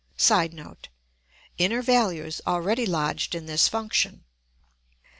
[0.17, 0.87] [Sidenote:
[1.59, 4.23] Inner values already lodged in this function.